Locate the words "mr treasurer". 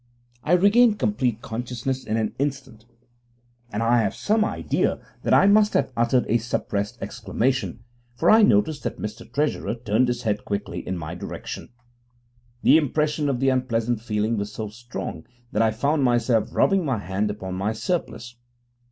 8.97-9.75